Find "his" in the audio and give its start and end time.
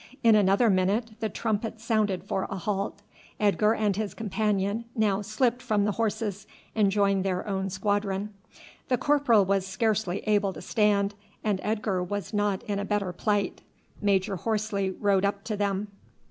3.95-4.15